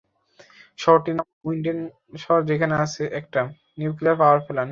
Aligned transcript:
শহরটির 0.79 1.15
নাম 1.17 1.27
উইন্ডেন 1.47 1.79
শহর 2.17 2.41
যেখানে 2.49 2.75
আছে 2.85 3.03
একটা 3.19 3.41
নিউক্লিয়ার 3.79 4.19
পাওয়ারপ্ল্যান্ট। 4.21 4.59